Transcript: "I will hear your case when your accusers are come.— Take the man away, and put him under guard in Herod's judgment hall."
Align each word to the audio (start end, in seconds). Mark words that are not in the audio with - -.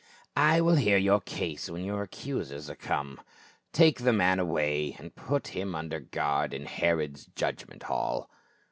"I 0.55 0.61
will 0.61 0.77
hear 0.77 0.97
your 0.97 1.21
case 1.21 1.69
when 1.69 1.83
your 1.85 2.01
accusers 2.01 2.71
are 2.71 2.75
come.— 2.75 3.21
Take 3.71 3.99
the 3.99 4.11
man 4.11 4.39
away, 4.39 4.95
and 4.97 5.15
put 5.15 5.49
him 5.49 5.75
under 5.75 5.99
guard 5.99 6.55
in 6.55 6.65
Herod's 6.65 7.25
judgment 7.35 7.83
hall." 7.83 8.27